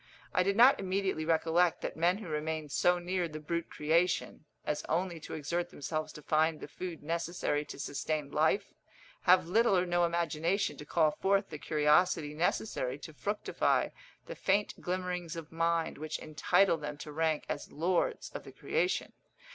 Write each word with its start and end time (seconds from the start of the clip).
I 0.33 0.41
did 0.41 0.55
not 0.57 0.79
immediately 0.79 1.25
recollect 1.25 1.81
that 1.81 1.95
men 1.95 2.17
who 2.17 2.27
remain 2.27 2.69
so 2.69 2.97
near 2.97 3.27
the 3.27 3.39
brute 3.39 3.69
creation, 3.69 4.45
as 4.65 4.83
only 4.89 5.19
to 5.19 5.35
exert 5.35 5.69
themselves 5.69 6.11
to 6.13 6.23
find 6.23 6.59
the 6.59 6.67
food 6.67 7.03
necessary 7.03 7.63
to 7.65 7.77
sustain 7.77 8.31
life, 8.31 8.73
have 9.25 9.45
little 9.47 9.77
or 9.77 9.85
no 9.85 10.03
imagination 10.03 10.75
to 10.77 10.85
call 10.87 11.11
forth 11.11 11.49
the 11.49 11.59
curiosity 11.59 12.33
necessary 12.33 12.97
to 12.97 13.13
fructify 13.13 13.89
the 14.25 14.33
faint 14.33 14.73
glimmerings 14.81 15.35
of 15.35 15.51
mind 15.51 15.99
which 15.99 16.17
entitle 16.17 16.77
them 16.77 16.97
to 16.97 17.11
rank 17.11 17.45
as 17.47 17.71
lords 17.71 18.31
of 18.31 18.43
the 18.43 18.51
creation. 18.51 19.13